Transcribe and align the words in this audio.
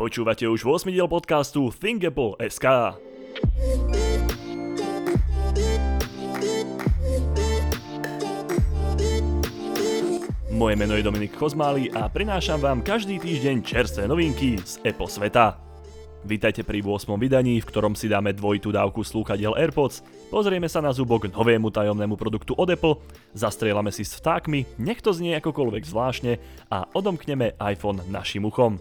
Počúvate 0.00 0.48
už 0.48 0.64
8 0.64 0.96
diel 0.96 1.04
podcastu 1.12 1.68
ThinkApple.sk. 1.76 2.96
Moje 10.56 10.74
meno 10.80 10.96
je 10.96 11.04
Dominik 11.04 11.36
Kozmály 11.36 11.92
a 11.92 12.08
prinášam 12.08 12.64
vám 12.64 12.80
každý 12.80 13.20
týždeň 13.20 13.60
čerstvé 13.60 14.08
novinky 14.08 14.56
z 14.64 14.80
Apple 14.88 15.12
sveta. 15.12 15.60
Vítajte 16.24 16.64
pri 16.64 16.80
8. 16.80 17.20
vydaní, 17.20 17.60
v 17.60 17.68
ktorom 17.68 17.92
si 17.92 18.08
dáme 18.08 18.32
dvojitú 18.32 18.72
dávku 18.72 19.04
slúchadiel 19.04 19.52
AirPods, 19.52 20.00
pozrieme 20.32 20.72
sa 20.72 20.80
na 20.80 20.96
zubok 20.96 21.28
novému 21.28 21.68
tajomnému 21.68 22.16
produktu 22.16 22.56
od 22.56 22.72
Apple, 22.72 23.04
zastrieľame 23.36 23.92
si 23.92 24.08
s 24.08 24.16
vtákmi, 24.16 24.80
nech 24.80 25.04
to 25.04 25.12
znie 25.12 25.36
akokoľvek 25.36 25.84
zvláštne 25.84 26.32
a 26.72 26.88
odomkneme 26.96 27.52
iPhone 27.60 28.00
našim 28.08 28.48
uchom. 28.48 28.80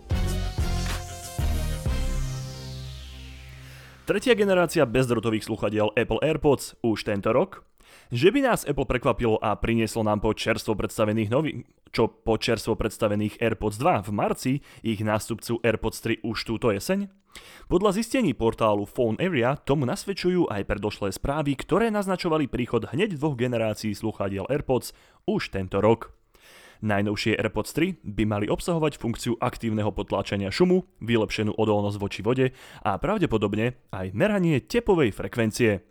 Tretia 4.10 4.34
generácia 4.34 4.90
bezdrotových 4.90 5.46
sluchadiel 5.46 5.94
Apple 5.94 6.18
AirPods 6.26 6.82
už 6.82 7.06
tento 7.06 7.30
rok 7.30 7.62
že 8.10 8.34
by 8.34 8.42
nás 8.42 8.66
Apple 8.66 8.90
prekvapilo 8.90 9.38
a 9.38 9.54
prinieslo 9.54 10.02
nám 10.02 10.22
po 10.26 10.34
čerstvo 10.34 10.74
predstavených 10.74 11.30
nový, 11.30 11.62
čo 11.94 12.10
po 12.10 12.42
čerstvo 12.42 12.74
predstavených 12.74 13.38
AirPods 13.38 13.78
2 13.78 14.10
v 14.10 14.12
marci 14.14 14.54
ich 14.82 15.02
nástupcu 15.06 15.62
AirPods 15.62 16.02
3 16.02 16.26
už 16.26 16.38
túto 16.42 16.74
jeseň? 16.74 17.10
Podľa 17.70 18.02
zistení 18.02 18.34
portálu 18.34 18.90
Phone 18.90 19.22
Area 19.22 19.54
tomu 19.58 19.86
nasvedčujú 19.86 20.50
aj 20.50 20.66
predošlé 20.66 21.14
správy, 21.14 21.54
ktoré 21.54 21.94
naznačovali 21.94 22.50
príchod 22.50 22.90
hneď 22.90 23.14
dvoch 23.14 23.38
generácií 23.38 23.94
sluchadiel 23.94 24.50
AirPods 24.50 24.94
už 25.30 25.54
tento 25.54 25.78
rok. 25.82 26.19
Najnovšie 26.80 27.36
AirPods 27.36 27.76
3 27.76 28.00
by 28.08 28.24
mali 28.24 28.48
obsahovať 28.48 28.96
funkciu 28.96 29.36
aktívneho 29.36 29.92
potláčania 29.92 30.48
šumu, 30.48 30.88
vylepšenú 31.04 31.52
odolnosť 31.60 31.98
voči 32.00 32.22
vode 32.24 32.46
a 32.88 32.96
pravdepodobne 32.96 33.76
aj 33.92 34.16
meranie 34.16 34.64
tepovej 34.64 35.12
frekvencie 35.12 35.89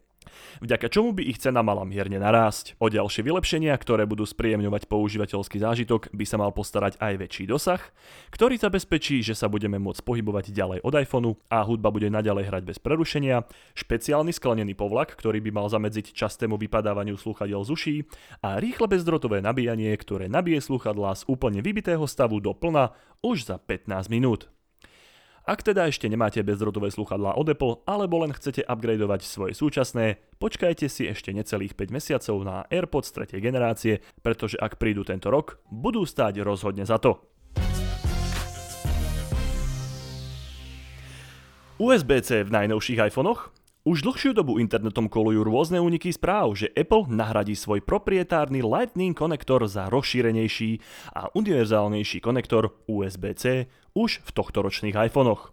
vďaka 0.60 0.86
čomu 0.92 1.14
by 1.16 1.22
ich 1.24 1.40
cena 1.40 1.64
mala 1.64 1.86
mierne 1.88 2.20
narásť. 2.20 2.76
O 2.82 2.92
ďalšie 2.92 3.24
vylepšenia, 3.24 3.72
ktoré 3.78 4.04
budú 4.04 4.26
spríjemňovať 4.28 4.90
používateľský 4.90 5.62
zážitok, 5.62 6.12
by 6.12 6.24
sa 6.26 6.36
mal 6.36 6.50
postarať 6.52 7.00
aj 7.00 7.14
väčší 7.20 7.44
dosah, 7.48 7.80
ktorý 8.34 8.60
zabezpečí, 8.60 9.22
že 9.22 9.32
sa 9.32 9.46
budeme 9.46 9.80
môcť 9.80 10.02
pohybovať 10.02 10.50
ďalej 10.52 10.78
od 10.84 10.94
iPhoneu 10.98 11.32
a 11.48 11.64
hudba 11.64 11.94
bude 11.94 12.10
naďalej 12.12 12.50
hrať 12.50 12.62
bez 12.66 12.78
prerušenia, 12.82 13.46
špeciálny 13.78 14.34
sklenený 14.34 14.74
povlak, 14.74 15.14
ktorý 15.14 15.40
by 15.44 15.50
mal 15.54 15.66
zamedziť 15.70 16.12
častému 16.12 16.58
vypadávaniu 16.58 17.14
slúchadiel 17.14 17.62
z 17.64 17.70
uší 17.72 17.96
a 18.42 18.58
rýchle 18.58 18.90
bezdrotové 18.90 19.38
nabíjanie, 19.40 19.94
ktoré 19.94 20.26
nabije 20.26 20.58
slúchadlá 20.58 21.14
z 21.14 21.22
úplne 21.30 21.62
vybitého 21.62 22.04
stavu 22.10 22.42
do 22.42 22.52
plna 22.52 22.92
už 23.22 23.48
za 23.48 23.56
15 23.62 24.10
minút. 24.10 24.57
Ak 25.48 25.64
teda 25.64 25.88
ešte 25.88 26.12
nemáte 26.12 26.44
bezdrotové 26.44 26.92
sluchadlá 26.92 27.32
od 27.32 27.48
Apple, 27.48 27.80
alebo 27.88 28.20
len 28.20 28.36
chcete 28.36 28.68
upgradovať 28.68 29.24
svoje 29.24 29.56
súčasné, 29.56 30.20
počkajte 30.36 30.92
si 30.92 31.08
ešte 31.08 31.32
necelých 31.32 31.72
5 31.72 31.88
mesiacov 31.88 32.36
na 32.44 32.68
AirPods 32.68 33.08
3. 33.16 33.41
generácie, 33.41 34.04
pretože 34.20 34.60
ak 34.60 34.76
prídu 34.76 35.08
tento 35.08 35.32
rok, 35.32 35.56
budú 35.72 36.04
stáť 36.04 36.44
rozhodne 36.44 36.84
za 36.84 37.00
to. 37.00 37.24
USB-C 41.80 42.44
v 42.44 42.52
najnovších 42.52 43.08
iPhonech? 43.08 43.48
Už 43.88 44.04
dlhšiu 44.04 44.36
dobu 44.36 44.60
internetom 44.60 45.08
kolujú 45.08 45.48
rôzne 45.48 45.80
úniky 45.80 46.12
správ, 46.12 46.52
že 46.60 46.69
Apple 46.76 47.08
nahradí 47.08 47.56
svoj 47.56 47.80
proprietárny 47.80 48.60
Lightning 48.60 49.16
konektor 49.16 49.64
za 49.64 49.88
rozšírenejší 49.88 50.76
a 51.16 51.32
univerzálnejší 51.32 52.20
konektor 52.20 52.84
USB-C 52.84 53.64
už 53.98 54.22
v 54.22 54.30
tohtoročných 54.30 54.94
iPhonech. 55.10 55.50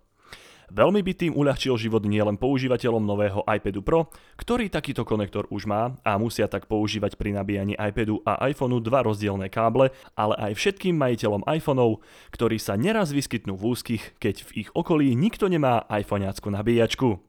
Veľmi 0.74 1.06
by 1.06 1.14
tým 1.14 1.34
uľahčil 1.38 1.78
život 1.78 2.02
nielen 2.10 2.42
používateľom 2.42 3.06
nového 3.06 3.46
iPadu 3.46 3.86
Pro, 3.86 4.10
ktorý 4.34 4.74
takýto 4.74 5.06
konektor 5.06 5.46
už 5.54 5.70
má 5.70 5.94
a 6.02 6.18
musia 6.18 6.50
tak 6.50 6.66
používať 6.66 7.22
pri 7.22 7.38
nabíjaní 7.38 7.78
iPadu 7.78 8.26
a 8.26 8.42
iPhoneu 8.50 8.82
dva 8.82 9.06
rozdielne 9.06 9.46
káble, 9.54 9.94
ale 10.18 10.34
aj 10.42 10.58
všetkým 10.58 10.98
majiteľom 10.98 11.46
iPhoneov, 11.46 12.02
ktorí 12.34 12.58
sa 12.58 12.74
neraz 12.82 13.14
vyskytnú 13.14 13.54
v 13.54 13.78
úzkých, 13.78 14.18
keď 14.18 14.36
v 14.42 14.66
ich 14.66 14.70
okolí 14.74 15.14
nikto 15.14 15.46
nemá 15.46 15.86
iPhoneácku 15.86 16.50
nabíjačku. 16.50 17.22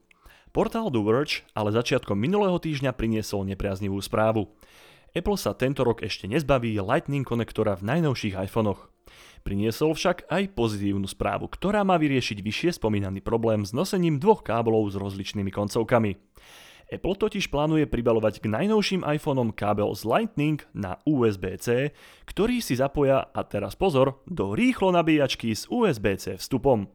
Portál 0.56 0.88
The 0.88 1.03
Verge 1.04 1.44
ale 1.53 1.77
začiatkom 1.77 2.16
minulého 2.16 2.56
týždňa 2.56 2.97
priniesol 2.97 3.44
nepriaznivú 3.44 4.00
správu. 4.00 4.48
Apple 5.12 5.37
sa 5.37 5.53
tento 5.53 5.84
rok 5.84 6.00
ešte 6.00 6.25
nezbaví 6.25 6.81
Lightning 6.81 7.28
konektora 7.28 7.77
v 7.77 7.84
najnovších 7.84 8.37
iPhonech. 8.48 8.96
Priniesol 9.47 9.94
však 9.94 10.27
aj 10.27 10.59
pozitívnu 10.59 11.06
správu, 11.06 11.47
ktorá 11.47 11.87
má 11.87 11.94
vyriešiť 11.97 12.39
vyššie 12.43 12.71
spomínaný 12.83 13.22
problém 13.22 13.62
s 13.62 13.71
nosením 13.71 14.19
dvoch 14.19 14.43
káblov 14.43 14.91
s 14.91 14.99
rozličnými 14.99 15.55
koncovkami. 15.55 16.19
Apple 16.87 17.19
totiž 17.19 17.50
plánuje 17.50 17.91
pribalovať 17.91 18.39
k 18.43 18.47
najnovším 18.47 19.03
iPhoneom 19.03 19.50
kábel 19.50 19.91
z 19.99 20.06
Lightning 20.06 20.62
na 20.71 21.03
USB-C, 21.03 21.91
ktorý 22.31 22.62
si 22.62 22.78
zapoja, 22.78 23.27
a 23.27 23.43
teraz 23.43 23.75
pozor, 23.75 24.22
do 24.31 24.55
rýchlo 24.55 24.95
nabíjačky 24.95 25.50
s 25.50 25.66
USB-C 25.66 26.39
vstupom. 26.39 26.87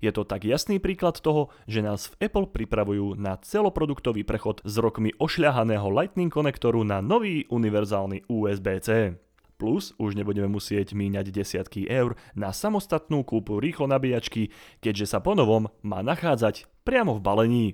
Je 0.00 0.08
to 0.08 0.24
tak 0.24 0.48
jasný 0.48 0.80
príklad 0.80 1.20
toho, 1.20 1.52
že 1.68 1.84
nás 1.84 2.08
v 2.08 2.28
Apple 2.28 2.48
pripravujú 2.48 3.18
na 3.18 3.36
celoproduktový 3.40 4.24
prechod 4.24 4.64
z 4.64 4.80
rokmi 4.80 5.12
ošľahaného 5.20 5.88
Lightning 5.90 6.32
konektoru 6.32 6.80
na 6.86 7.04
nový 7.04 7.44
univerzálny 7.52 8.24
USB-C. 8.30 9.20
Plus 9.56 9.96
už 9.96 10.12
nebudeme 10.12 10.52
musieť 10.52 10.92
míňať 10.92 11.32
desiatky 11.32 11.88
eur 11.88 12.12
na 12.36 12.52
samostatnú 12.52 13.24
kúpu 13.24 13.56
rýchlo 13.56 13.88
nabíjačky, 13.88 14.52
keďže 14.84 15.16
sa 15.16 15.24
ponovom 15.24 15.72
má 15.80 16.04
nachádzať 16.04 16.68
priamo 16.84 17.16
v 17.16 17.24
balení. 17.24 17.66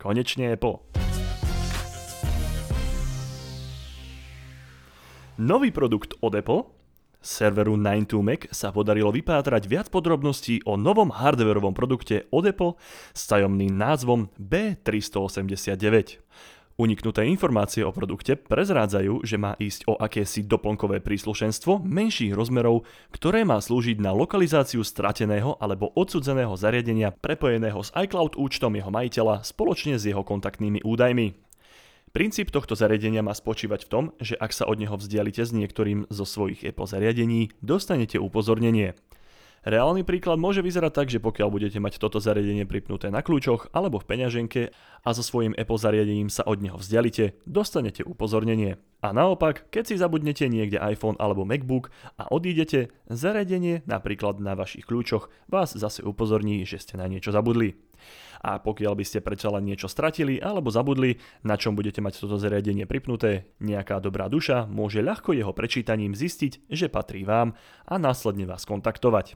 Konečne 0.00 0.56
Apple. 0.56 0.80
Nový 5.36 5.68
produkt 5.68 6.16
od 6.24 6.32
Apple 6.32 6.64
serveru 7.26 7.74
92Mac 7.74 8.48
sa 8.54 8.70
podarilo 8.70 9.10
vypátrať 9.10 9.66
viac 9.66 9.86
podrobností 9.90 10.62
o 10.62 10.78
novom 10.78 11.10
hardwareovom 11.10 11.74
produkte 11.74 12.30
od 12.30 12.46
Apple 12.46 12.78
s 13.10 13.26
tajomným 13.26 13.74
názvom 13.74 14.30
B389. 14.38 16.22
Uniknuté 16.76 17.24
informácie 17.24 17.80
o 17.80 17.88
produkte 17.88 18.36
prezrádzajú, 18.36 19.24
že 19.24 19.40
má 19.40 19.56
ísť 19.56 19.88
o 19.88 19.96
akési 19.96 20.44
doplnkové 20.44 21.00
príslušenstvo 21.00 21.80
menších 21.80 22.36
rozmerov, 22.36 22.84
ktoré 23.16 23.48
má 23.48 23.56
slúžiť 23.64 23.96
na 23.96 24.12
lokalizáciu 24.12 24.84
strateného 24.84 25.56
alebo 25.56 25.88
odsudzeného 25.96 26.52
zariadenia 26.52 27.16
prepojeného 27.16 27.80
s 27.80 27.96
iCloud 27.96 28.36
účtom 28.36 28.76
jeho 28.76 28.92
majiteľa 28.92 29.40
spoločne 29.40 29.96
s 29.96 30.04
jeho 30.04 30.20
kontaktnými 30.20 30.84
údajmi. 30.84 31.32
Princíp 32.12 32.52
tohto 32.52 32.76
zariadenia 32.76 33.24
má 33.24 33.32
spočívať 33.32 33.88
v 33.88 33.90
tom, 33.92 34.04
že 34.20 34.36
ak 34.36 34.52
sa 34.52 34.68
od 34.68 34.76
neho 34.76 35.00
vzdialite 35.00 35.48
s 35.48 35.56
niektorým 35.56 36.12
zo 36.12 36.28
svojich 36.28 36.60
Apple 36.60 36.92
zariadení, 36.92 37.56
dostanete 37.64 38.20
upozornenie. 38.20 38.92
Reálny 39.66 40.06
príklad 40.06 40.38
môže 40.38 40.62
vyzerať 40.62 40.92
tak, 40.94 41.10
že 41.10 41.18
pokiaľ 41.18 41.50
budete 41.50 41.82
mať 41.82 41.98
toto 41.98 42.22
zariadenie 42.22 42.62
pripnuté 42.70 43.10
na 43.10 43.18
kľúčoch 43.18 43.74
alebo 43.74 43.98
v 43.98 44.06
peňaženke 44.06 44.70
a 45.02 45.08
so 45.10 45.26
svojím 45.26 45.58
Apple 45.58 45.82
zariadením 45.82 46.30
sa 46.30 46.46
od 46.46 46.62
neho 46.62 46.78
vzdialite, 46.78 47.34
dostanete 47.50 48.06
upozornenie. 48.06 48.78
A 49.02 49.10
naopak, 49.10 49.66
keď 49.74 49.90
si 49.90 49.94
zabudnete 49.98 50.46
niekde 50.46 50.78
iPhone 50.78 51.18
alebo 51.18 51.42
MacBook 51.42 51.90
a 52.14 52.30
odídete, 52.30 52.94
zariadenie 53.10 53.82
napríklad 53.90 54.38
na 54.38 54.54
vašich 54.54 54.86
kľúčoch 54.86 55.34
vás 55.50 55.74
zase 55.74 56.06
upozorní, 56.06 56.62
že 56.62 56.78
ste 56.78 56.94
na 56.94 57.10
niečo 57.10 57.34
zabudli 57.34 57.74
a 58.42 58.62
pokiaľ 58.62 58.94
by 58.94 59.04
ste 59.04 59.24
predsa 59.24 59.50
len 59.50 59.66
niečo 59.66 59.90
stratili 59.90 60.38
alebo 60.38 60.70
zabudli, 60.70 61.18
na 61.42 61.58
čom 61.58 61.74
budete 61.74 61.98
mať 61.98 62.22
toto 62.22 62.38
zariadenie 62.38 62.86
pripnuté, 62.86 63.50
nejaká 63.58 63.98
dobrá 63.98 64.30
duša 64.30 64.68
môže 64.70 65.02
ľahko 65.02 65.34
jeho 65.34 65.50
prečítaním 65.50 66.14
zistiť, 66.14 66.70
že 66.70 66.86
patrí 66.86 67.26
vám 67.26 67.58
a 67.88 67.94
následne 67.98 68.46
vás 68.46 68.62
kontaktovať. 68.68 69.34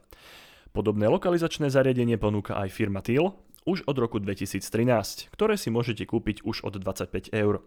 Podobné 0.71 1.11
lokalizačné 1.11 1.67
zariadenie 1.67 2.15
ponúka 2.15 2.55
aj 2.55 2.71
firma 2.71 3.03
TIL 3.03 3.35
už 3.67 3.85
od 3.85 3.97
roku 3.99 4.23
2013, 4.23 5.29
ktoré 5.35 5.55
si 5.59 5.69
môžete 5.69 6.07
kúpiť 6.07 6.47
už 6.47 6.65
od 6.65 6.79
25 6.81 7.35
eur 7.35 7.61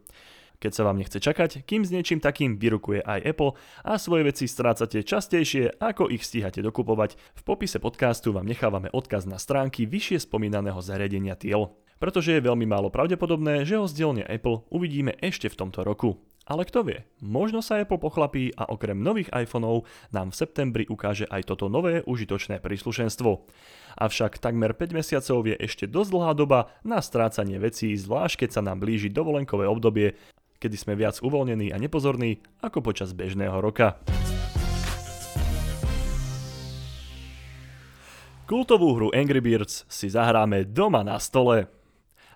keď 0.64 0.72
sa 0.72 0.88
vám 0.88 0.96
nechce 0.96 1.20
čakať, 1.20 1.68
kým 1.68 1.84
s 1.84 1.92
niečím 1.92 2.24
takým 2.24 2.56
vyrukuje 2.56 3.04
aj 3.04 3.36
Apple 3.36 3.60
a 3.84 4.00
svoje 4.00 4.32
veci 4.32 4.48
strácate 4.48 5.04
častejšie, 5.04 5.76
ako 5.84 6.08
ich 6.08 6.24
stíhate 6.24 6.64
dokupovať. 6.64 7.20
V 7.36 7.42
popise 7.44 7.84
podcastu 7.84 8.32
vám 8.32 8.48
nechávame 8.48 8.88
odkaz 8.88 9.28
na 9.28 9.36
stránky 9.36 9.84
vyššie 9.84 10.24
spomínaného 10.24 10.80
zariadenia 10.80 11.36
Tiel. 11.36 11.76
Pretože 12.00 12.40
je 12.40 12.48
veľmi 12.48 12.64
málo 12.64 12.88
pravdepodobné, 12.88 13.68
že 13.68 13.76
ho 13.76 13.84
z 13.92 13.96
dielne 14.00 14.24
Apple 14.24 14.64
uvidíme 14.72 15.20
ešte 15.20 15.52
v 15.52 15.60
tomto 15.60 15.84
roku. 15.84 16.24
Ale 16.44 16.68
kto 16.68 16.84
vie, 16.84 17.08
možno 17.24 17.64
sa 17.64 17.80
Apple 17.80 17.96
pochlapí 17.96 18.52
a 18.60 18.68
okrem 18.68 19.00
nových 19.00 19.32
iPhoneov 19.32 19.88
nám 20.12 20.36
v 20.36 20.40
septembri 20.44 20.84
ukáže 20.92 21.24
aj 21.32 21.48
toto 21.48 21.72
nové 21.72 22.04
užitočné 22.04 22.60
príslušenstvo. 22.60 23.48
Avšak 23.96 24.44
takmer 24.44 24.76
5 24.76 24.92
mesiacov 24.92 25.40
je 25.48 25.56
ešte 25.56 25.88
dosť 25.88 26.10
dlhá 26.12 26.32
doba 26.36 26.60
na 26.84 27.00
strácanie 27.00 27.64
vecí, 27.64 27.96
zvlášť 27.96 28.44
keď 28.44 28.50
sa 28.60 28.62
nám 28.68 28.84
blíži 28.84 29.08
dovolenkové 29.08 29.64
obdobie 29.72 30.20
kedy 30.64 30.80
sme 30.80 30.96
viac 30.96 31.20
uvoľnení 31.20 31.76
a 31.76 31.78
nepozorní 31.78 32.40
ako 32.64 32.80
počas 32.80 33.12
bežného 33.12 33.60
roka. 33.60 34.00
Kultovú 38.48 38.96
hru 38.96 39.10
Angry 39.12 39.44
Birds 39.44 39.84
si 39.92 40.08
zahráme 40.08 40.64
doma 40.64 41.04
na 41.04 41.20
stole. 41.20 41.68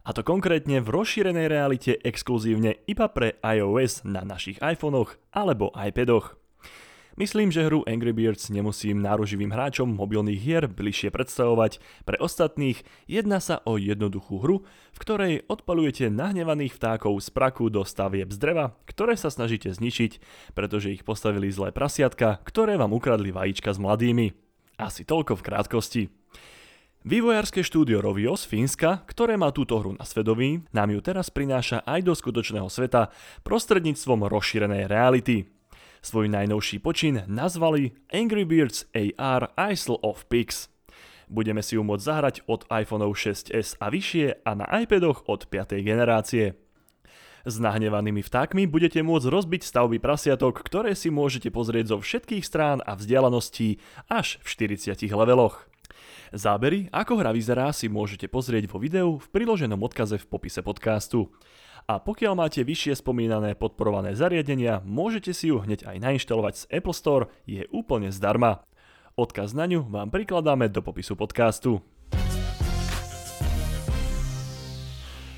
A 0.08 0.16
to 0.16 0.24
konkrétne 0.24 0.80
v 0.80 0.88
rozšírenej 0.88 1.48
realite 1.52 2.00
exkluzívne 2.00 2.80
iba 2.88 3.12
pre 3.12 3.40
iOS 3.44 4.08
na 4.08 4.24
našich 4.24 4.60
iPhonech 4.64 5.20
alebo 5.36 5.72
iPadoch. 5.76 6.47
Myslím, 7.18 7.50
že 7.50 7.66
hru 7.66 7.82
Angry 7.90 8.14
Birds 8.14 8.54
nemusím 8.54 9.02
náruživým 9.02 9.50
hráčom 9.50 9.90
mobilných 9.90 10.38
hier 10.38 10.70
bližšie 10.70 11.10
predstavovať. 11.10 11.82
Pre 12.06 12.14
ostatných 12.22 12.86
jedná 13.10 13.42
sa 13.42 13.58
o 13.66 13.82
jednoduchú 13.82 14.38
hru, 14.38 14.70
v 14.94 15.02
ktorej 15.02 15.34
odpalujete 15.50 16.14
nahnevaných 16.14 16.78
vtákov 16.78 17.18
z 17.26 17.34
praku 17.34 17.74
do 17.74 17.82
stavieb 17.90 18.30
z 18.30 18.38
dreva, 18.38 18.78
ktoré 18.86 19.18
sa 19.18 19.34
snažíte 19.34 19.74
zničiť, 19.74 20.22
pretože 20.54 20.94
ich 20.94 21.02
postavili 21.02 21.50
zlé 21.50 21.74
prasiatka, 21.74 22.38
ktoré 22.46 22.78
vám 22.78 22.94
ukradli 22.94 23.34
vajíčka 23.34 23.74
s 23.74 23.82
mladými. 23.82 24.38
Asi 24.78 25.02
toľko 25.02 25.42
v 25.42 25.46
krátkosti. 25.50 26.04
Vývojárske 27.02 27.66
štúdio 27.66 27.98
Rovio 27.98 28.38
z 28.38 28.46
Fínska, 28.46 29.02
ktoré 29.10 29.42
má 29.42 29.50
túto 29.50 29.74
hru 29.82 29.98
na 29.98 30.06
svedomí, 30.06 30.70
nám 30.70 30.94
ju 30.94 31.02
teraz 31.02 31.34
prináša 31.34 31.82
aj 31.82 32.06
do 32.06 32.14
skutočného 32.14 32.70
sveta 32.70 33.10
prostredníctvom 33.42 34.30
rozšírenej 34.30 34.86
reality. 34.86 35.57
Svoj 36.08 36.32
najnovší 36.32 36.80
počin 36.80 37.28
nazvali 37.28 37.92
Angry 38.16 38.48
Birds 38.48 38.88
AR 38.96 39.52
Isle 39.60 40.00
of 40.00 40.24
Pigs. 40.32 40.72
Budeme 41.28 41.60
si 41.60 41.76
ju 41.76 41.84
môcť 41.84 42.00
zahrať 42.00 42.36
od 42.48 42.64
iPhone 42.72 43.04
6s 43.04 43.76
a 43.76 43.92
vyššie 43.92 44.40
a 44.48 44.52
na 44.56 44.72
iPadoch 44.72 45.28
od 45.28 45.52
5. 45.52 45.76
generácie. 45.84 46.56
S 47.44 47.60
nahnevanými 47.60 48.24
vtákmi 48.24 48.72
budete 48.72 49.04
môcť 49.04 49.28
rozbiť 49.28 49.68
stavby 49.68 50.00
prasiatok, 50.00 50.64
ktoré 50.64 50.96
si 50.96 51.12
môžete 51.12 51.52
pozrieť 51.52 51.92
zo 51.92 51.98
všetkých 52.00 52.48
strán 52.48 52.80
a 52.88 52.96
vzdialeností 52.96 53.84
až 54.08 54.40
v 54.48 54.80
40 54.80 55.12
leveloch. 55.12 55.68
Zábery, 56.36 56.92
ako 56.92 57.24
hra 57.24 57.32
vyzerá, 57.32 57.72
si 57.72 57.88
môžete 57.88 58.28
pozrieť 58.28 58.68
vo 58.68 58.84
videu 58.84 59.16
v 59.16 59.28
priloženom 59.32 59.80
odkaze 59.80 60.20
v 60.20 60.28
popise 60.28 60.60
podcastu. 60.60 61.32
A 61.88 62.04
pokiaľ 62.04 62.36
máte 62.36 62.68
vyššie 62.68 63.00
spomínané 63.00 63.56
podporované 63.56 64.12
zariadenia, 64.12 64.84
môžete 64.84 65.32
si 65.32 65.48
ju 65.48 65.64
hneď 65.64 65.88
aj 65.88 66.04
nainštalovať 66.04 66.54
z 66.60 66.64
Apple 66.68 66.92
Store, 66.92 67.32
je 67.48 67.64
úplne 67.72 68.12
zdarma. 68.12 68.68
Odkaz 69.16 69.56
na 69.56 69.72
ňu 69.72 69.88
vám 69.88 70.12
prikladáme 70.12 70.68
do 70.68 70.84
popisu 70.84 71.16
podcastu. 71.16 71.80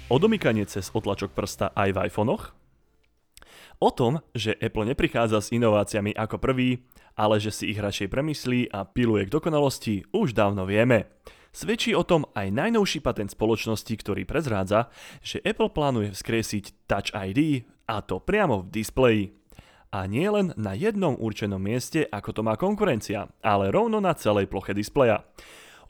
Odomykanie 0.10 0.66
cez 0.66 0.90
otlačok 0.90 1.38
prsta 1.38 1.70
aj 1.78 1.90
v 1.94 1.98
iPhonech? 2.10 2.50
O 3.78 3.94
tom, 3.94 4.26
že 4.34 4.58
Apple 4.58 4.90
neprichádza 4.90 5.38
s 5.38 5.54
inováciami 5.54 6.18
ako 6.18 6.42
prvý, 6.42 6.82
ale 7.20 7.44
že 7.44 7.52
si 7.52 7.76
ich 7.76 7.84
radšej 7.84 8.08
premyslí 8.08 8.72
a 8.72 8.88
piluje 8.88 9.28
k 9.28 9.34
dokonalosti, 9.36 10.08
už 10.16 10.32
dávno 10.32 10.64
vieme. 10.64 11.12
Svedčí 11.52 11.92
o 11.92 12.08
tom 12.08 12.24
aj 12.32 12.48
najnovší 12.48 13.04
patent 13.04 13.36
spoločnosti, 13.36 13.92
ktorý 13.92 14.24
prezrádza, 14.24 14.88
že 15.20 15.44
Apple 15.44 15.76
plánuje 15.76 16.16
vzkriesiť 16.16 16.88
Touch 16.88 17.12
ID 17.12 17.68
a 17.92 18.00
to 18.00 18.24
priamo 18.24 18.64
v 18.64 18.72
displeji. 18.72 19.24
A 19.90 20.06
nie 20.06 20.30
len 20.30 20.54
na 20.56 20.78
jednom 20.78 21.18
určenom 21.18 21.60
mieste, 21.60 22.06
ako 22.08 22.30
to 22.32 22.42
má 22.46 22.56
konkurencia, 22.56 23.28
ale 23.44 23.74
rovno 23.74 24.00
na 24.00 24.16
celej 24.16 24.48
ploche 24.48 24.72
displeja. 24.72 25.26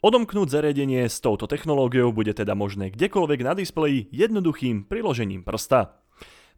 Odomknúť 0.00 0.48
zariadenie 0.48 1.04
s 1.04 1.20
touto 1.20 1.44
technológiou 1.44 2.08
bude 2.08 2.32
teda 2.32 2.56
možné 2.56 2.88
kdekoľvek 2.88 3.40
na 3.44 3.52
displeji 3.52 4.08
jednoduchým 4.08 4.88
priložením 4.88 5.44
prsta. 5.44 6.00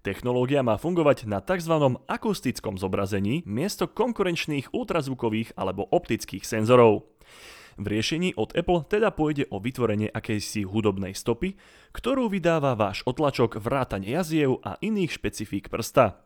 Technológia 0.02 0.66
má 0.66 0.82
fungovať 0.82 1.31
na 1.31 1.38
tzv. 1.38 1.78
akustickom 2.10 2.75
zobrazení 2.75 3.46
miesto 3.46 3.87
konkurenčných 3.87 4.75
ultrazvukových 4.75 5.54
alebo 5.54 5.87
optických 5.87 6.43
senzorov. 6.43 7.06
V 7.78 7.87
riešení 7.87 8.34
od 8.34 8.50
Apple 8.50 8.82
teda 8.90 9.14
pôjde 9.14 9.46
o 9.54 9.62
vytvorenie 9.62 10.10
akejsi 10.10 10.66
hudobnej 10.66 11.14
stopy, 11.14 11.54
ktorú 11.94 12.26
vydáva 12.26 12.75
váš 12.75 13.06
otlačok 13.06 13.62
vrátane 13.62 14.10
jaziev 14.10 14.58
a 14.66 14.75
iných 14.82 15.22
špecifík 15.22 15.70
prsta. 15.70 16.19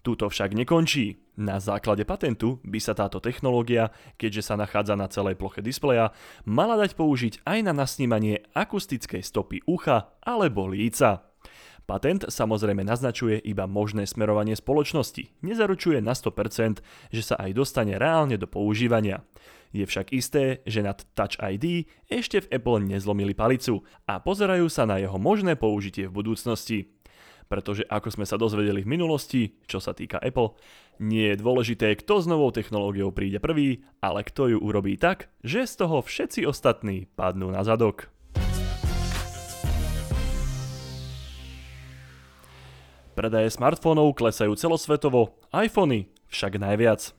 Túto 0.00 0.32
však 0.32 0.56
nekončí. 0.56 1.20
Na 1.36 1.60
základe 1.60 2.08
patentu 2.08 2.56
by 2.64 2.80
sa 2.80 2.96
táto 2.96 3.20
technológia, 3.20 3.92
keďže 4.16 4.48
sa 4.48 4.54
nachádza 4.56 4.96
na 4.96 5.12
celej 5.12 5.36
ploche 5.36 5.60
displeja, 5.60 6.16
mala 6.48 6.80
dať 6.80 6.96
použiť 6.96 7.44
aj 7.44 7.58
na 7.68 7.76
nasnímanie 7.76 8.48
akustickej 8.56 9.20
stopy 9.20 9.60
ucha 9.68 10.16
alebo 10.24 10.64
líca. 10.72 11.29
Patent 11.90 12.30
samozrejme 12.30 12.86
naznačuje 12.86 13.42
iba 13.42 13.66
možné 13.66 14.06
smerovanie 14.06 14.54
spoločnosti, 14.54 15.42
nezaručuje 15.42 15.98
na 15.98 16.14
100%, 16.14 16.86
že 17.10 17.22
sa 17.26 17.34
aj 17.34 17.50
dostane 17.50 17.98
reálne 17.98 18.38
do 18.38 18.46
používania. 18.46 19.26
Je 19.74 19.82
však 19.82 20.14
isté, 20.14 20.62
že 20.70 20.86
nad 20.86 21.02
Touch 21.18 21.34
ID 21.42 21.90
ešte 22.06 22.46
v 22.46 22.62
Apple 22.62 22.86
nezlomili 22.86 23.34
palicu 23.34 23.82
a 24.06 24.22
pozerajú 24.22 24.70
sa 24.70 24.86
na 24.86 25.02
jeho 25.02 25.18
možné 25.18 25.58
použitie 25.58 26.06
v 26.06 26.14
budúcnosti. 26.14 26.94
Pretože 27.50 27.82
ako 27.90 28.14
sme 28.14 28.22
sa 28.22 28.38
dozvedeli 28.38 28.86
v 28.86 28.92
minulosti, 28.94 29.58
čo 29.66 29.82
sa 29.82 29.90
týka 29.90 30.22
Apple, 30.22 30.54
nie 31.02 31.34
je 31.34 31.42
dôležité, 31.42 31.98
kto 31.98 32.22
s 32.22 32.30
novou 32.30 32.54
technológiou 32.54 33.10
príde 33.10 33.42
prvý, 33.42 33.82
ale 33.98 34.22
kto 34.22 34.54
ju 34.54 34.58
urobí 34.62 34.94
tak, 34.94 35.26
že 35.42 35.66
z 35.66 35.82
toho 35.82 36.06
všetci 36.06 36.46
ostatní 36.46 37.10
padnú 37.18 37.50
na 37.50 37.66
zadok. 37.66 38.14
Predaje 43.20 43.52
smartfónov 43.52 44.16
klesajú 44.16 44.56
celosvetovo, 44.56 45.36
iPhony 45.52 46.08
však 46.32 46.56
najviac. 46.56 47.12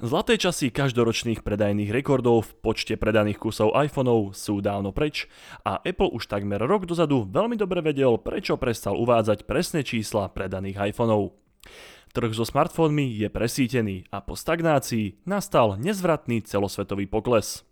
Zlaté 0.00 0.40
časy 0.40 0.72
každoročných 0.72 1.44
predajných 1.44 1.92
rekordov 1.92 2.48
v 2.48 2.50
počte 2.64 2.96
predaných 2.96 3.36
kusov 3.36 3.76
iPhoneov 3.76 4.32
sú 4.32 4.64
dávno 4.64 4.96
preč 4.96 5.28
a 5.60 5.76
Apple 5.84 6.08
už 6.16 6.24
takmer 6.24 6.64
rok 6.64 6.88
dozadu 6.88 7.28
veľmi 7.28 7.60
dobre 7.60 7.84
vedel, 7.84 8.16
prečo 8.16 8.56
prestal 8.56 8.96
uvádzať 8.96 9.44
presné 9.44 9.84
čísla 9.84 10.32
predaných 10.32 10.96
iPhoneov. 10.96 11.36
Trh 12.16 12.32
so 12.32 12.48
smartfónmi 12.48 13.12
je 13.12 13.28
presítený 13.28 14.08
a 14.08 14.24
po 14.24 14.32
stagnácii 14.40 15.28
nastal 15.28 15.76
nezvratný 15.76 16.48
celosvetový 16.48 17.04
pokles. 17.04 17.68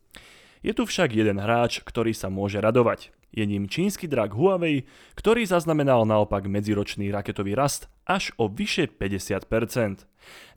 Je 0.62 0.72
tu 0.74 0.86
však 0.86 1.14
jeden 1.14 1.38
hráč, 1.38 1.80
ktorý 1.82 2.10
sa 2.14 2.28
môže 2.28 2.58
radovať. 2.58 3.14
Je 3.28 3.44
ním 3.44 3.68
čínsky 3.68 4.08
drak 4.08 4.32
Huawei, 4.32 4.88
ktorý 5.12 5.44
zaznamenal 5.44 6.08
naopak 6.08 6.48
medziročný 6.48 7.12
raketový 7.12 7.52
rast 7.52 7.92
až 8.08 8.32
o 8.40 8.48
vyše 8.48 8.88
50%. 8.88 10.08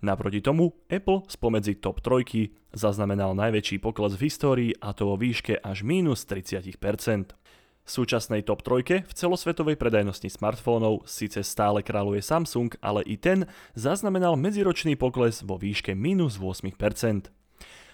Naproti 0.02 0.40
tomu 0.40 0.80
Apple 0.88 1.28
spomedzi 1.28 1.76
top 1.78 2.00
trojky 2.00 2.56
zaznamenal 2.72 3.36
najväčší 3.36 3.84
pokles 3.84 4.16
v 4.16 4.32
histórii 4.32 4.72
a 4.80 4.96
to 4.96 5.12
vo 5.12 5.16
výške 5.20 5.60
až 5.60 5.84
minus 5.84 6.24
30%. 6.24 7.36
V 7.82 7.90
súčasnej 7.90 8.46
top 8.46 8.64
trojke 8.64 9.04
v 9.04 9.12
celosvetovej 9.12 9.76
predajnosti 9.76 10.32
smartfónov 10.32 11.04
síce 11.10 11.44
stále 11.44 11.84
kráľuje 11.84 12.24
Samsung, 12.24 12.72
ale 12.80 13.04
i 13.04 13.20
ten 13.20 13.50
zaznamenal 13.76 14.40
medziročný 14.40 14.96
pokles 14.96 15.44
vo 15.44 15.60
výške 15.60 15.92
minus 15.92 16.40
8%. 16.40 17.41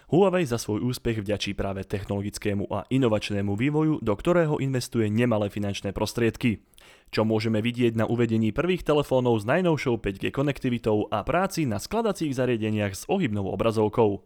Huawei 0.07 0.47
za 0.47 0.55
svoj 0.55 0.87
úspech 0.87 1.19
vďačí 1.19 1.51
práve 1.51 1.83
technologickému 1.83 2.71
a 2.71 2.87
inovačnému 2.87 3.59
vývoju, 3.59 3.99
do 3.99 4.13
ktorého 4.15 4.55
investuje 4.55 5.11
nemalé 5.11 5.51
finančné 5.51 5.91
prostriedky. 5.91 6.63
Čo 7.11 7.27
môžeme 7.27 7.59
vidieť 7.59 7.99
na 7.99 8.07
uvedení 8.07 8.55
prvých 8.55 8.87
telefónov 8.87 9.43
s 9.43 9.43
najnovšou 9.43 9.99
5G 9.99 10.31
konektivitou 10.31 11.11
a 11.11 11.27
práci 11.27 11.67
na 11.67 11.75
skladacích 11.75 12.31
zariadeniach 12.31 12.95
s 12.95 13.03
ohybnou 13.11 13.51
obrazovkou, 13.51 14.23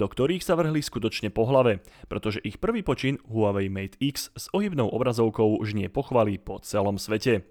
do 0.00 0.06
ktorých 0.08 0.40
sa 0.40 0.56
vrhli 0.56 0.80
skutočne 0.80 1.28
po 1.28 1.44
hlave, 1.44 1.84
pretože 2.08 2.40
ich 2.40 2.56
prvý 2.56 2.80
počin 2.80 3.20
Huawei 3.28 3.68
Mate 3.68 4.00
X 4.00 4.32
s 4.32 4.48
ohybnou 4.56 4.88
obrazovkou 4.88 5.60
nie 5.76 5.92
pochvali 5.92 6.40
po 6.40 6.56
celom 6.64 6.96
svete 6.96 7.44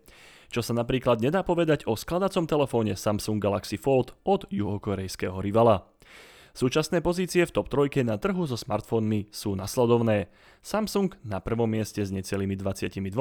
čo 0.48 0.63
sa 0.63 0.72
napríklad 0.72 1.19
nedá 1.19 1.43
povedať 1.43 1.84
o 1.91 2.00
skladacom 2.00 2.48
telefóne 2.48 2.96
Samsung 2.96 3.36
Galaxy 3.36 3.75
Fold 3.75 4.15
od 4.24 4.48
juhokorejského 4.48 5.43
rivala. 5.43 5.91
Súčasné 6.58 7.06
pozície 7.06 7.46
v 7.46 7.54
top 7.54 7.70
trojke 7.70 8.02
na 8.02 8.18
trhu 8.18 8.50
so 8.50 8.58
smartfónmi 8.58 9.30
sú 9.30 9.54
nasledovné. 9.54 10.26
Samsung 10.66 11.14
na 11.22 11.38
prvom 11.38 11.70
mieste 11.70 12.02
s 12.02 12.10
necelými 12.10 12.58
22%, 12.58 13.14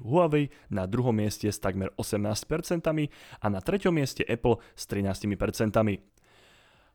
Huawei 0.00 0.48
na 0.72 0.88
druhom 0.88 1.12
mieste 1.12 1.52
s 1.52 1.60
takmer 1.60 1.92
18% 2.00 2.80
a 2.80 3.46
na 3.52 3.60
treťom 3.60 3.92
mieste 3.92 4.24
Apple 4.24 4.56
s 4.72 4.88
13%. 4.88 5.36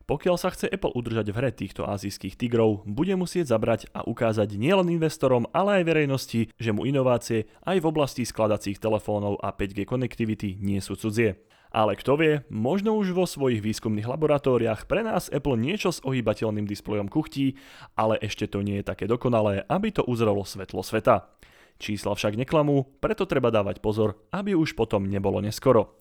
Pokiaľ 0.09 0.35
sa 0.41 0.49
chce 0.49 0.65
Apple 0.65 0.97
udržať 0.97 1.29
v 1.29 1.37
hre 1.37 1.53
týchto 1.53 1.85
azijských 1.85 2.41
tigrov, 2.41 2.81
bude 2.89 3.13
musieť 3.13 3.53
zabrať 3.53 3.85
a 3.93 4.01
ukázať 4.01 4.57
nielen 4.57 4.89
investorom, 4.89 5.45
ale 5.53 5.85
aj 5.85 5.93
verejnosti, 5.93 6.49
že 6.57 6.73
mu 6.73 6.89
inovácie 6.89 7.45
aj 7.69 7.77
v 7.77 7.85
oblasti 7.85 8.25
skladacích 8.25 8.81
telefónov 8.81 9.37
a 9.45 9.53
5G 9.53 9.85
konektivity 9.85 10.57
nie 10.57 10.81
sú 10.81 10.97
cudzie. 10.97 11.37
Ale 11.71 11.95
kto 11.95 12.19
vie, 12.19 12.33
možno 12.51 12.99
už 12.99 13.15
vo 13.15 13.23
svojich 13.23 13.63
výskumných 13.63 14.03
laboratóriách 14.03 14.91
pre 14.91 15.07
nás 15.07 15.31
Apple 15.31 15.55
niečo 15.55 15.95
s 15.95 16.03
ohýbateľným 16.03 16.67
displejom 16.67 17.07
kuchtí, 17.07 17.55
ale 17.95 18.19
ešte 18.19 18.43
to 18.51 18.59
nie 18.59 18.83
je 18.83 18.89
také 18.91 19.07
dokonalé, 19.07 19.63
aby 19.71 19.87
to 19.87 20.03
uzrelo 20.03 20.43
svetlo 20.43 20.83
sveta. 20.83 21.31
Čísla 21.79 22.11
však 22.11 22.35
neklamú, 22.35 22.91
preto 22.99 23.23
treba 23.23 23.49
dávať 23.55 23.79
pozor, 23.79 24.19
aby 24.35 24.51
už 24.51 24.75
potom 24.75 25.07
nebolo 25.07 25.39
neskoro. 25.39 25.95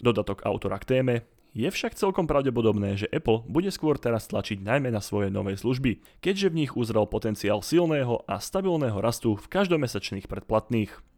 Dodatok 0.00 0.42
autora 0.48 0.80
k 0.80 0.98
téme. 0.98 1.14
Je 1.54 1.70
však 1.70 1.94
celkom 1.94 2.26
pravdepodobné, 2.26 2.98
že 2.98 3.06
Apple 3.14 3.46
bude 3.46 3.70
skôr 3.70 3.94
teraz 3.94 4.26
tlačiť 4.26 4.58
najmä 4.58 4.90
na 4.90 4.98
svoje 4.98 5.30
nové 5.30 5.54
služby, 5.54 6.02
keďže 6.18 6.50
v 6.50 6.66
nich 6.66 6.72
uzrel 6.74 7.06
potenciál 7.06 7.62
silného 7.62 8.26
a 8.26 8.42
stabilného 8.42 8.98
rastu 8.98 9.38
v 9.38 9.46
každomesačných 9.46 10.26
predplatných. 10.26 11.13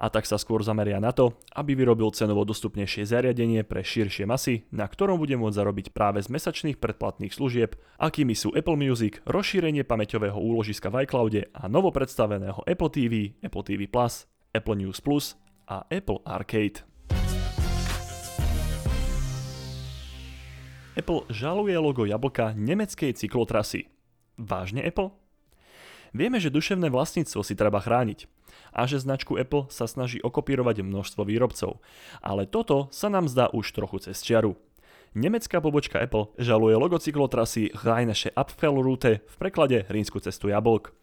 A 0.00 0.08
tak 0.08 0.24
sa 0.24 0.40
skôr 0.40 0.64
zameria 0.64 0.96
na 0.96 1.12
to, 1.12 1.36
aby 1.52 1.76
vyrobil 1.76 2.08
cenovo 2.16 2.48
dostupnejšie 2.48 3.04
zariadenie 3.04 3.60
pre 3.68 3.84
širšie 3.84 4.24
masy, 4.24 4.64
na 4.72 4.88
ktorom 4.88 5.20
bude 5.20 5.36
môcť 5.36 5.60
zarobiť 5.60 5.86
práve 5.92 6.24
z 6.24 6.32
mesačných 6.32 6.80
predplatných 6.80 7.36
služieb, 7.36 7.76
akými 8.00 8.32
sú 8.32 8.56
Apple 8.56 8.80
Music, 8.80 9.20
rozšírenie 9.28 9.84
pamäťového 9.84 10.40
úložiska 10.40 10.88
v 10.88 11.04
iCloude 11.04 11.52
a 11.52 11.68
novo 11.68 11.92
predstaveného 11.92 12.64
Apple 12.64 12.88
TV, 12.88 13.36
Apple 13.44 13.60
TV 13.60 13.84
Apple 14.56 14.76
News 14.80 15.04
Plus 15.04 15.36
a 15.68 15.84
Apple 15.92 16.24
Arcade. 16.24 16.80
Apple 20.96 21.28
žaluje 21.28 21.76
logo 21.76 22.08
jablka 22.08 22.56
nemeckej 22.56 23.20
cyklotrasy. 23.20 23.92
Vážne 24.40 24.80
Apple? 24.80 25.19
Vieme, 26.10 26.42
že 26.42 26.50
duševné 26.50 26.90
vlastníctvo 26.90 27.40
si 27.46 27.54
treba 27.54 27.78
chrániť 27.78 28.26
a 28.74 28.86
že 28.86 29.02
značku 29.02 29.38
Apple 29.38 29.66
sa 29.70 29.86
snaží 29.86 30.22
okopírovať 30.22 30.82
množstvo 30.82 31.22
výrobcov, 31.26 31.82
ale 32.22 32.46
toto 32.46 32.90
sa 32.94 33.10
nám 33.10 33.26
zdá 33.30 33.50
už 33.50 33.70
trochu 33.74 34.10
cez 34.10 34.18
čiaru. 34.22 34.58
Nemecká 35.10 35.58
pobočka 35.58 35.98
Apple 35.98 36.30
žaluje 36.38 36.78
logo 36.78 36.94
cyklotrasy 36.94 37.74
Rheinische 37.74 38.30
Apfelroute 38.30 39.26
v 39.26 39.34
preklade 39.42 39.82
Rínsku 39.90 40.22
cestu 40.22 40.54
jablk. 40.54 40.94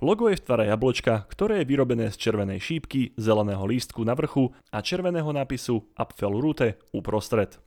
Logo 0.00 0.32
je 0.32 0.40
v 0.40 0.44
tvare 0.48 0.64
jablčka, 0.64 1.28
ktoré 1.28 1.60
je 1.60 1.68
vyrobené 1.68 2.08
z 2.08 2.16
červenej 2.16 2.56
šípky, 2.56 3.12
zeleného 3.20 3.60
lístku 3.68 4.00
na 4.00 4.16
vrchu 4.16 4.48
a 4.72 4.80
červeného 4.80 5.28
nápisu 5.28 5.92
Apfelrute 5.92 6.80
uprostred. 6.96 7.60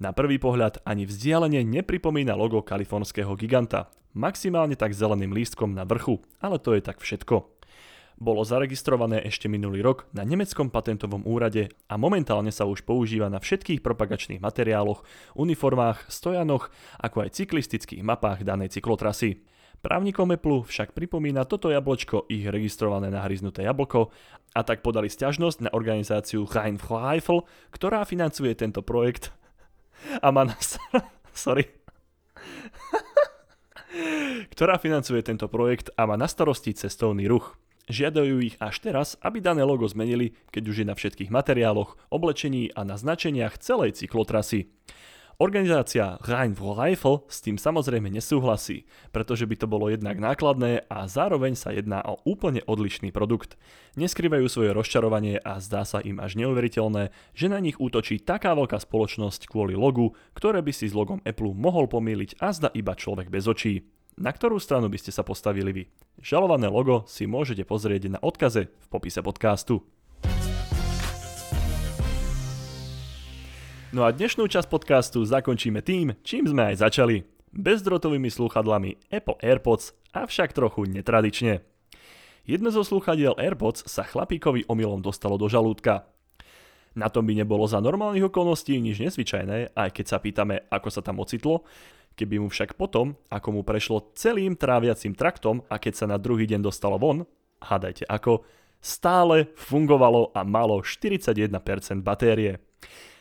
Na 0.00 0.16
prvý 0.16 0.40
pohľad 0.40 0.80
ani 0.88 1.04
vzdialenie 1.04 1.60
nepripomína 1.60 2.32
logo 2.40 2.64
kalifornského 2.64 3.36
giganta, 3.36 3.92
maximálne 4.16 4.80
tak 4.80 4.96
zeleným 4.96 5.36
lístkom 5.36 5.76
na 5.76 5.84
vrchu, 5.84 6.24
ale 6.40 6.56
to 6.56 6.72
je 6.72 6.80
tak 6.80 7.04
všetko. 7.04 7.52
Bolo 8.16 8.48
zaregistrované 8.48 9.20
ešte 9.20 9.52
minulý 9.52 9.84
rok 9.84 10.08
na 10.16 10.24
nemeckom 10.24 10.72
patentovom 10.72 11.28
úrade 11.28 11.68
a 11.92 12.00
momentálne 12.00 12.48
sa 12.48 12.64
už 12.64 12.88
používa 12.88 13.28
na 13.28 13.44
všetkých 13.44 13.84
propagačných 13.84 14.40
materiáloch, 14.40 15.04
uniformách, 15.36 16.08
stojanoch, 16.08 16.72
ako 16.96 17.28
aj 17.28 17.44
cyklistických 17.44 18.00
mapách 18.00 18.40
danej 18.40 18.72
cyklotrasy. 18.72 19.44
Právnikom 19.84 20.32
Apple 20.32 20.64
však 20.64 20.96
pripomína 20.96 21.44
toto 21.44 21.68
jablčko 21.68 22.24
ich 22.32 22.48
registrované 22.48 23.12
nahryznuté 23.12 23.68
jablko 23.68 24.08
a 24.56 24.64
tak 24.64 24.80
podali 24.80 25.12
stiažnosť 25.12 25.68
na 25.68 25.70
organizáciu 25.76 26.48
Rheinfreifel, 26.48 27.44
ktorá 27.68 28.08
financuje 28.08 28.56
tento 28.56 28.80
projekt 28.80 29.36
a 30.24 30.32
má 30.32 30.48
na... 30.48 30.56
Sorry. 31.36 31.68
ktorá 34.56 34.80
financuje 34.80 35.20
tento 35.20 35.52
projekt 35.52 35.92
a 36.00 36.08
má 36.08 36.16
na 36.16 36.32
starosti 36.32 36.72
cestovný 36.72 37.28
ruch. 37.28 37.60
Žiadajú 37.84 38.40
ich 38.40 38.56
až 38.64 38.80
teraz, 38.80 39.20
aby 39.20 39.44
dané 39.44 39.68
logo 39.68 39.84
zmenili, 39.84 40.32
keď 40.48 40.64
už 40.64 40.76
je 40.80 40.86
na 40.88 40.96
všetkých 40.96 41.28
materiáloch, 41.28 42.00
oblečení 42.08 42.72
a 42.72 42.88
na 42.88 42.96
značeniach 42.96 43.60
celej 43.60 44.00
cyklotrasy. 44.00 44.72
Organizácia 45.42 46.14
Rhein 46.22 46.54
Reifel 46.54 47.26
s 47.26 47.42
tým 47.42 47.58
samozrejme 47.58 48.06
nesúhlasí, 48.06 48.86
pretože 49.10 49.50
by 49.50 49.58
to 49.58 49.66
bolo 49.66 49.90
jednak 49.90 50.14
nákladné 50.22 50.86
a 50.86 51.10
zároveň 51.10 51.58
sa 51.58 51.74
jedná 51.74 52.06
o 52.06 52.22
úplne 52.22 52.62
odlišný 52.62 53.10
produkt. 53.10 53.58
Neskrývajú 53.98 54.46
svoje 54.46 54.70
rozčarovanie 54.70 55.42
a 55.42 55.58
zdá 55.58 55.82
sa 55.82 55.98
im 55.98 56.22
až 56.22 56.38
neuveriteľné, 56.38 57.10
že 57.34 57.50
na 57.50 57.58
nich 57.58 57.82
útočí 57.82 58.22
taká 58.22 58.54
veľká 58.54 58.78
spoločnosť 58.78 59.50
kvôli 59.50 59.74
logu, 59.74 60.14
ktoré 60.38 60.62
by 60.62 60.70
si 60.70 60.86
s 60.86 60.94
logom 60.94 61.18
Apple 61.26 61.50
mohol 61.50 61.90
pomýliť 61.90 62.38
a 62.38 62.54
zda 62.54 62.70
iba 62.70 62.94
človek 62.94 63.26
bez 63.26 63.50
očí. 63.50 63.90
Na 64.14 64.30
ktorú 64.30 64.62
stranu 64.62 64.86
by 64.86 65.02
ste 65.02 65.10
sa 65.10 65.26
postavili 65.26 65.74
vy? 65.74 65.84
Žalované 66.22 66.70
logo 66.70 67.02
si 67.10 67.26
môžete 67.26 67.66
pozrieť 67.66 68.06
na 68.06 68.22
odkaze 68.22 68.70
v 68.70 68.86
popise 68.86 69.18
podcastu. 69.18 69.82
No 73.94 74.02
a 74.02 74.10
dnešnú 74.10 74.50
časť 74.50 74.66
podcastu 74.66 75.22
zakončíme 75.22 75.78
tým, 75.78 76.18
čím 76.26 76.50
sme 76.50 76.74
aj 76.74 76.82
začali. 76.82 77.22
Bezdrotovými 77.54 78.26
slúchadlami 78.26 78.98
Apple 79.06 79.38
AirPods, 79.38 79.94
avšak 80.10 80.50
trochu 80.50 80.90
netradične. 80.90 81.62
Jedno 82.42 82.74
zo 82.74 82.82
slúchadiel 82.82 83.38
AirPods 83.38 83.86
sa 83.86 84.02
chlapíkovi 84.02 84.66
omylom 84.66 84.98
dostalo 84.98 85.38
do 85.38 85.46
žalúdka. 85.46 86.10
Na 86.98 87.06
tom 87.06 87.22
by 87.22 87.38
nebolo 87.38 87.70
za 87.70 87.78
normálnych 87.78 88.34
okolností 88.34 88.82
nič 88.82 88.98
nezvyčajné, 88.98 89.78
aj 89.78 89.90
keď 89.94 90.06
sa 90.10 90.18
pýtame, 90.18 90.66
ako 90.74 90.90
sa 90.90 90.98
tam 90.98 91.22
ocitlo, 91.22 91.62
keby 92.18 92.42
mu 92.42 92.50
však 92.50 92.74
potom, 92.74 93.14
ako 93.30 93.48
mu 93.54 93.62
prešlo 93.62 94.10
celým 94.18 94.58
tráviacim 94.58 95.14
traktom 95.14 95.62
a 95.70 95.78
keď 95.78 96.02
sa 96.02 96.06
na 96.10 96.18
druhý 96.18 96.50
deň 96.50 96.66
dostalo 96.66 96.98
von, 96.98 97.30
hádajte 97.62 98.10
ako, 98.10 98.42
stále 98.82 99.54
fungovalo 99.54 100.34
a 100.34 100.42
malo 100.42 100.82
41% 100.82 101.46
batérie. 102.02 102.58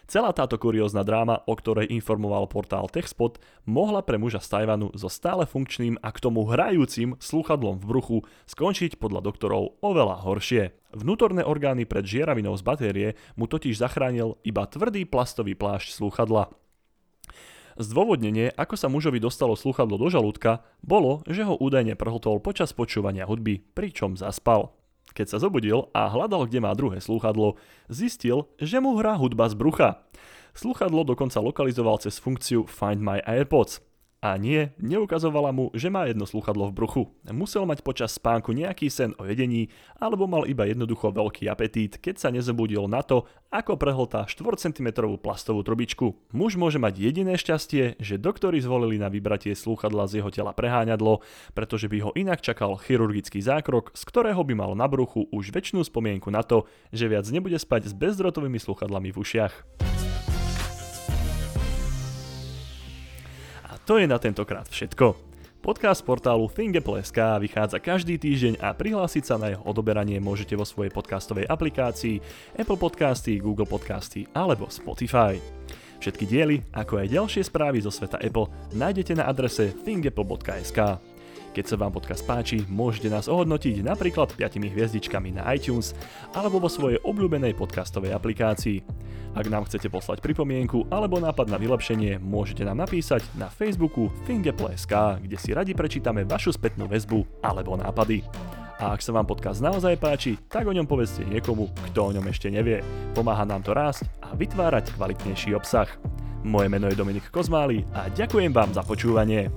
Celá 0.04 0.36
táto 0.36 0.60
kuriózna 0.60 1.08
dráma, 1.08 1.48
o 1.48 1.56
ktorej 1.56 1.88
informoval 1.88 2.52
portál 2.52 2.92
TechSpot, 2.92 3.40
mohla 3.64 4.04
pre 4.04 4.20
muža 4.20 4.44
z 4.44 4.52
Tajvanu 4.52 4.92
so 4.92 5.08
stále 5.08 5.48
funkčným 5.48 5.96
a 6.04 6.12
k 6.12 6.20
tomu 6.20 6.44
hrajúcim 6.44 7.16
slúchadlom 7.24 7.80
v 7.80 7.88
bruchu 7.88 8.18
skončiť 8.52 9.00
podľa 9.00 9.24
doktorov 9.24 9.80
oveľa 9.80 10.28
horšie. 10.28 10.76
Vnútorné 10.92 11.48
orgány 11.48 11.88
pred 11.88 12.04
žieravinou 12.04 12.52
z 12.60 12.64
batérie 12.68 13.10
mu 13.40 13.48
totiž 13.48 13.80
zachránil 13.80 14.36
iba 14.44 14.68
tvrdý 14.68 15.08
plastový 15.08 15.56
plášť 15.56 15.96
slúchadla. 15.96 16.52
Zdôvodnenie, 17.74 18.54
ako 18.54 18.76
sa 18.78 18.92
mužovi 18.92 19.18
dostalo 19.18 19.58
slúchadlo 19.58 19.98
do 19.98 20.06
žalúdka, 20.12 20.62
bolo, 20.86 21.26
že 21.26 21.42
ho 21.42 21.58
údajne 21.58 21.98
prehltol 21.98 22.38
počas 22.38 22.70
počúvania 22.70 23.26
hudby, 23.26 23.66
pričom 23.74 24.14
zaspal. 24.14 24.76
Keď 25.14 25.26
sa 25.30 25.38
zobudil 25.38 25.94
a 25.94 26.10
hľadal, 26.10 26.50
kde 26.50 26.60
má 26.60 26.74
druhé 26.74 26.98
slúchadlo, 26.98 27.56
zistil, 27.86 28.50
že 28.58 28.82
mu 28.82 28.98
hrá 28.98 29.14
hudba 29.14 29.46
z 29.46 29.56
brucha. 29.56 29.90
Slúchadlo 30.58 31.06
dokonca 31.06 31.38
lokalizoval 31.38 32.02
cez 32.02 32.18
funkciu 32.18 32.66
Find 32.66 33.02
My 33.02 33.22
AirPods– 33.22 33.80
a 34.24 34.40
nie, 34.40 34.72
neukazovala 34.80 35.52
mu, 35.52 35.68
že 35.76 35.92
má 35.92 36.08
jedno 36.08 36.24
sluchadlo 36.24 36.72
v 36.72 36.76
bruchu. 36.80 37.04
Musel 37.28 37.68
mať 37.68 37.84
počas 37.84 38.16
spánku 38.16 38.56
nejaký 38.56 38.88
sen 38.88 39.12
o 39.20 39.28
jedení, 39.28 39.68
alebo 40.00 40.32
mal 40.32 40.48
iba 40.48 40.64
jednoducho 40.64 41.12
veľký 41.12 41.52
apetít, 41.52 42.00
keď 42.00 42.16
sa 42.24 42.32
nezobudil 42.32 42.88
na 42.88 43.04
to, 43.04 43.28
ako 43.52 43.76
prehltá 43.76 44.24
4 44.24 44.40
cm 44.56 45.20
plastovú 45.20 45.60
trubičku. 45.68 46.16
Muž 46.32 46.56
môže 46.56 46.80
mať 46.80 47.04
jediné 47.04 47.36
šťastie, 47.36 48.00
že 48.00 48.16
doktori 48.16 48.64
zvolili 48.64 48.96
na 48.96 49.12
vybratie 49.12 49.52
slúchadla 49.60 50.08
z 50.08 50.24
jeho 50.24 50.32
tela 50.32 50.56
preháňadlo, 50.56 51.20
pretože 51.52 51.92
by 51.92 52.08
ho 52.08 52.16
inak 52.16 52.40
čakal 52.40 52.80
chirurgický 52.80 53.44
zákrok, 53.44 53.92
z 53.92 54.08
ktorého 54.08 54.40
by 54.48 54.56
mal 54.56 54.72
na 54.72 54.88
bruchu 54.88 55.28
už 55.36 55.52
väčšinu 55.52 55.84
spomienku 55.84 56.32
na 56.32 56.48
to, 56.48 56.64
že 56.96 57.12
viac 57.12 57.28
nebude 57.28 57.60
spať 57.60 57.92
s 57.92 57.94
bezdrotovými 57.94 58.56
slúchadlami 58.56 59.12
v 59.12 59.20
ušiach. 59.20 59.54
To 63.84 64.00
je 64.00 64.06
na 64.08 64.20
tentokrát 64.20 64.68
všetko. 64.68 65.34
Podcast 65.64 66.04
portálu 66.04 66.52
ThinkApple.sk 66.52 67.40
vychádza 67.40 67.80
každý 67.80 68.20
týždeň 68.20 68.60
a 68.60 68.76
prihlásiť 68.76 69.24
sa 69.24 69.40
na 69.40 69.56
jeho 69.56 69.64
odoberanie 69.64 70.20
môžete 70.20 70.60
vo 70.60 70.68
svojej 70.68 70.92
podcastovej 70.92 71.48
aplikácii 71.48 72.20
Apple 72.60 72.76
Podcasty, 72.76 73.40
Google 73.40 73.64
Podcasty 73.64 74.28
alebo 74.36 74.68
Spotify. 74.68 75.40
Všetky 76.04 76.28
diely, 76.28 76.60
ako 76.76 77.00
aj 77.00 77.16
ďalšie 77.16 77.48
správy 77.48 77.80
zo 77.80 77.96
sveta 77.96 78.20
Apple 78.20 78.52
nájdete 78.76 79.16
na 79.16 79.24
adrese 79.24 79.72
thinkapple.sk. 79.88 81.13
Keď 81.54 81.70
sa 81.70 81.78
vám 81.78 81.94
podcast 81.94 82.26
páči, 82.26 82.66
môžete 82.66 83.14
nás 83.14 83.30
ohodnotiť 83.30 83.86
napríklad 83.86 84.34
5 84.34 84.58
hviezdičkami 84.58 85.38
na 85.38 85.46
iTunes 85.54 85.94
alebo 86.34 86.58
vo 86.58 86.66
svojej 86.66 86.98
obľúbenej 87.06 87.54
podcastovej 87.54 88.10
aplikácii. 88.10 88.82
Ak 89.38 89.46
nám 89.46 89.70
chcete 89.70 89.86
poslať 89.86 90.26
pripomienku 90.26 90.90
alebo 90.90 91.22
nápad 91.22 91.54
na 91.54 91.62
vylepšenie, 91.62 92.18
môžete 92.18 92.66
nám 92.66 92.82
napísať 92.82 93.22
na 93.38 93.54
Facebooku 93.54 94.10
Fingeple.sk, 94.26 95.22
kde 95.22 95.38
si 95.38 95.54
radi 95.54 95.78
prečítame 95.78 96.26
vašu 96.26 96.58
spätnú 96.58 96.90
väzbu 96.90 97.46
alebo 97.46 97.78
nápady. 97.78 98.26
A 98.82 98.98
ak 98.98 99.06
sa 99.06 99.14
vám 99.14 99.30
podcast 99.30 99.62
naozaj 99.62 100.02
páči, 100.02 100.42
tak 100.50 100.66
o 100.66 100.74
ňom 100.74 100.90
povedzte 100.90 101.22
niekomu, 101.22 101.70
kto 101.94 102.00
o 102.02 102.14
ňom 102.18 102.34
ešte 102.34 102.50
nevie. 102.50 102.82
Pomáha 103.14 103.46
nám 103.46 103.62
to 103.62 103.78
rásť 103.78 104.10
a 104.26 104.34
vytvárať 104.34 104.98
kvalitnejší 104.98 105.54
obsah. 105.54 105.86
Moje 106.42 106.66
meno 106.66 106.90
je 106.90 106.98
Dominik 106.98 107.30
Kozmály 107.30 107.86
a 107.94 108.10
ďakujem 108.10 108.50
vám 108.50 108.74
za 108.74 108.82
počúvanie. 108.82 109.54